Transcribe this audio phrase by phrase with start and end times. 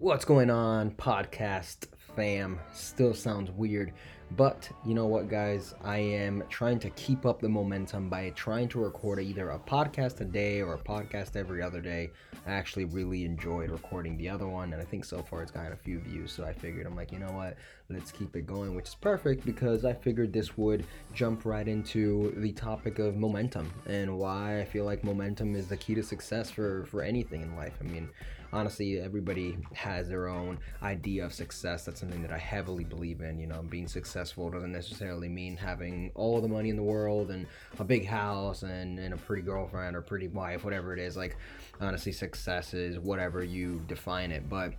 [0.00, 2.58] What's going on, podcast fam?
[2.72, 3.92] Still sounds weird,
[4.30, 5.74] but you know what, guys?
[5.84, 10.22] I am trying to keep up the momentum by trying to record either a podcast
[10.22, 12.12] a day or a podcast every other day.
[12.46, 15.72] I actually really enjoyed recording the other one, and I think so far it's gotten
[15.72, 16.32] a few views.
[16.32, 17.58] So I figured, I'm like, you know what?
[17.90, 22.32] Let's keep it going, which is perfect because I figured this would jump right into
[22.38, 26.50] the topic of momentum and why I feel like momentum is the key to success
[26.50, 27.74] for for anything in life.
[27.82, 28.08] I mean,
[28.52, 31.84] honestly, everybody has their own idea of success.
[31.84, 33.38] That's something that I heavily believe in.
[33.38, 37.46] You know, being successful doesn't necessarily mean having all the money in the world and
[37.78, 41.16] a big house and, and a pretty girlfriend or pretty wife, whatever it is.
[41.16, 41.36] Like,
[41.80, 44.48] honestly, success is whatever you define it.
[44.48, 44.74] But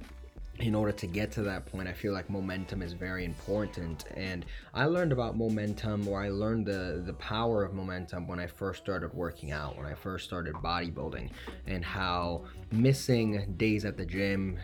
[0.64, 4.06] in order to get to that point, I feel like momentum is very important.
[4.16, 8.48] And I learned about momentum, or I learned the the power of momentum when I
[8.48, 11.30] first started working out, when I first started bodybuilding,
[11.68, 14.60] and how missing days at the gym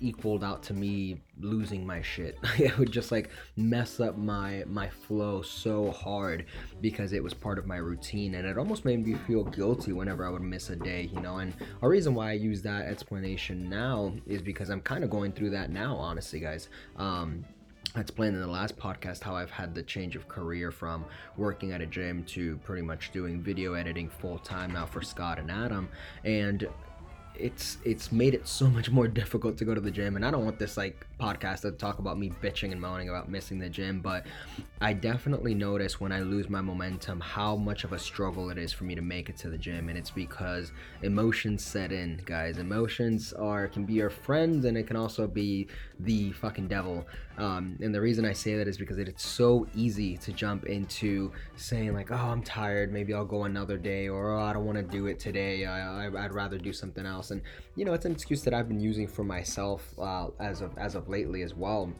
[0.00, 2.38] equaled out to me losing my shit.
[2.58, 6.46] it would just like mess up my my flow so hard
[6.80, 10.26] because it was part of my routine and it almost made me feel guilty whenever
[10.26, 11.38] I would miss a day, you know.
[11.38, 15.32] And a reason why I use that explanation now is because I'm kind of going
[15.32, 16.68] through that now, honestly, guys.
[16.96, 17.44] Um
[17.94, 21.06] I explained in the last podcast how I've had the change of career from
[21.38, 25.38] working at a gym to pretty much doing video editing full time now for Scott
[25.38, 25.88] and Adam.
[26.22, 26.68] And
[27.38, 30.16] it's it's made it so much more difficult to go to the gym.
[30.16, 33.30] And i don't want this like podcast to talk about me bitching and moaning about
[33.30, 34.26] missing the gym but
[34.82, 38.72] i definitely notice when i lose my momentum how much of a struggle it is
[38.72, 39.88] for me to make it to the gym.
[39.88, 42.58] And it's because emotions set in guys.
[42.58, 45.68] Emotions are can be your friends and it can also be
[46.00, 47.06] the fucking devil.
[47.38, 51.32] Um, and the reason i say that is because it's so easy to jump into
[51.56, 52.92] saying like oh i'm tired.
[52.92, 55.66] Maybe i'll go another day or oh, i don't want to do it today.
[55.66, 57.30] I, I, i'd rather do something else else.
[57.30, 57.42] And
[57.74, 60.94] you know, it's an excuse that I've been using for myself uh, as of as
[60.94, 61.92] of lately as well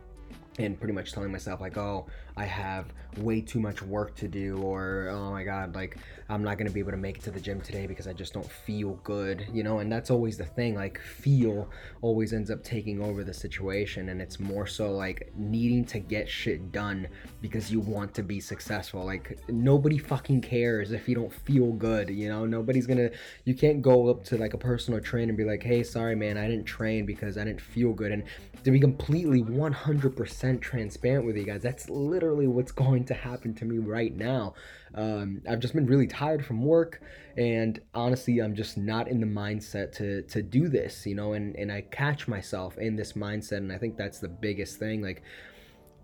[0.59, 2.87] and pretty much telling myself like oh i have
[3.19, 5.99] way too much work to do or oh my god like
[6.29, 8.13] i'm not going to be able to make it to the gym today because i
[8.13, 11.69] just don't feel good you know and that's always the thing like feel
[12.03, 16.29] always ends up taking over the situation and it's more so like needing to get
[16.29, 17.07] shit done
[17.41, 22.09] because you want to be successful like nobody fucking cares if you don't feel good
[22.09, 23.11] you know nobody's gonna
[23.45, 26.37] you can't go up to like a personal trainer and be like hey sorry man
[26.37, 28.25] i didn't train because i didn't feel good and
[28.65, 31.63] to be completely 100% 100% transparent with you guys.
[31.63, 34.55] That's literally what's going to happen to me right now.
[34.95, 37.03] Um, I've just been really tired from work,
[37.37, 41.35] and honestly, I'm just not in the mindset to to do this, you know.
[41.35, 45.03] And and I catch myself in this mindset, and I think that's the biggest thing.
[45.03, 45.23] Like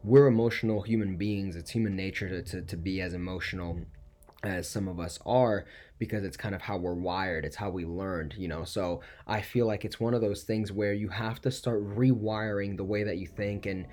[0.04, 1.56] we're emotional human beings.
[1.56, 3.78] It's human nature to to, to be as emotional
[4.44, 5.66] as some of us are
[5.98, 9.40] because it's kind of how we're wired it's how we learned you know so i
[9.40, 13.04] feel like it's one of those things where you have to start rewiring the way
[13.04, 13.86] that you think and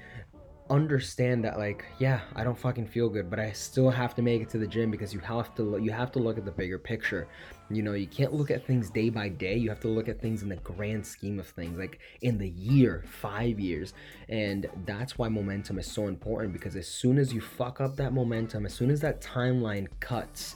[0.70, 4.42] understand that like yeah i don't fucking feel good but i still have to make
[4.42, 6.52] it to the gym because you have to look you have to look at the
[6.52, 7.28] bigger picture.
[7.72, 9.56] You know you can't look at things day by day.
[9.56, 12.50] You have to look at things in the grand scheme of things like in the
[12.50, 13.94] year five years.
[14.28, 18.12] And that's why momentum is so important because as soon as you fuck up that
[18.12, 20.56] momentum as soon as that timeline cuts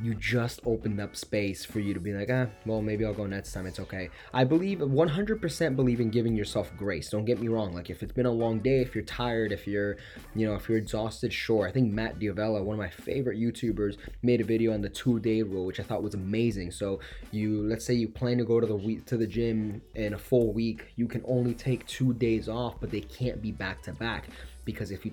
[0.00, 3.26] you just opened up space for you to be like, ah, well, maybe I'll go
[3.26, 3.66] next time.
[3.66, 4.10] It's okay.
[4.34, 7.08] I believe 100% believe in giving yourself grace.
[7.08, 7.72] Don't get me wrong.
[7.72, 9.96] Like, if it's been a long day, if you're tired, if you're,
[10.34, 11.66] you know, if you're exhausted, sure.
[11.66, 15.18] I think Matt D'Avella, one of my favorite YouTubers, made a video on the two
[15.20, 16.72] day rule, which I thought was amazing.
[16.72, 20.14] So, you, let's say you plan to go to the week, to the gym in
[20.14, 23.82] a full week, you can only take two days off, but they can't be back
[23.82, 24.28] to back
[24.64, 25.12] because if you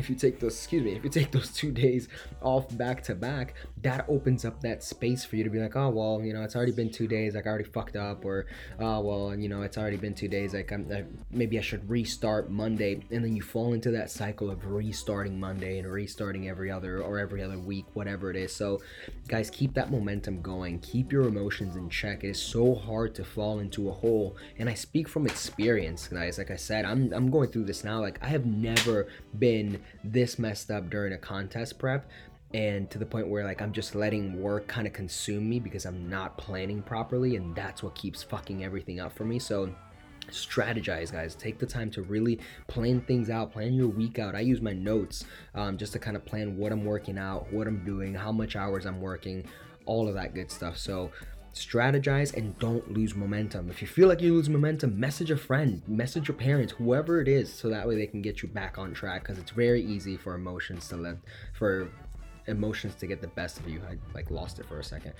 [0.00, 2.08] if you take those excuse me if you take those two days
[2.42, 5.88] off back to back that opens up that space for you to be like oh
[5.88, 8.46] well you know it's already been two days like i already fucked up or
[8.80, 11.88] oh well you know it's already been two days like I'm, I, maybe i should
[11.88, 16.70] restart monday and then you fall into that cycle of restarting monday and restarting every
[16.70, 18.54] other or every other week whatever it is.
[18.54, 18.80] So
[19.28, 20.78] guys keep that momentum going.
[20.80, 22.24] Keep your emotions in check.
[22.24, 26.38] It is so hard to fall into a hole and i speak from experience guys.
[26.38, 28.00] Like i said i'm, I'm going through this now.
[28.00, 29.08] Like i have never
[29.38, 32.08] been this messed up during a contest prep
[32.52, 35.86] and to the point where like I'm just letting work kind of consume me because
[35.86, 39.38] I'm not planning properly and that's what keeps fucking everything up for me.
[39.38, 39.72] So
[40.30, 41.34] strategize guys.
[41.34, 43.52] Take the time to really plan things out.
[43.52, 44.34] Plan your week out.
[44.34, 47.66] I use my notes um, just to kind of plan what i'm working out what
[47.66, 49.44] i'm doing how much hours i'm working
[49.86, 50.76] all of that good stuff.
[50.76, 51.10] So
[51.54, 53.70] strategize and don't lose momentum.
[53.70, 57.28] If you feel like you lose momentum, message a friend, message your parents, whoever it
[57.28, 59.22] is, so that way they can get you back on track.
[59.22, 61.16] Because it's very easy for emotions to let
[61.52, 61.90] for
[62.46, 63.80] emotions to get the best of you.
[63.88, 65.12] I like lost it for a second.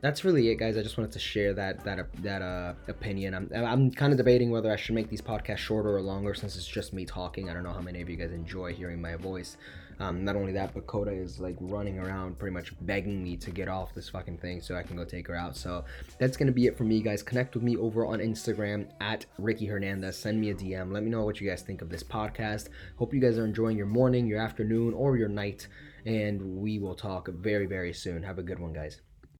[0.00, 0.76] that's really it, guys.
[0.76, 3.34] I just wanted to share that that that uh, opinion.
[3.34, 6.56] I'm I'm kind of debating whether I should make these podcasts shorter or longer since
[6.56, 7.48] it's just me talking.
[7.48, 9.56] I don't know how many of you guys enjoy hearing my voice.
[10.00, 13.50] Um, not only that, but Coda is like running around pretty much begging me to
[13.50, 15.56] get off this fucking thing so I can go take her out.
[15.56, 15.84] So
[16.18, 17.22] that's gonna be it for me, guys.
[17.22, 20.18] Connect with me over on Instagram at Rikki Hernandez.
[20.18, 20.92] Send me a DM.
[20.92, 22.68] Let me know what you guys think of this podcast.
[22.98, 25.68] Hope you guys are enjoying your morning, your afternoon, or your night.
[26.04, 28.22] And we will talk very, very soon.
[28.22, 29.00] Have a good one, guys.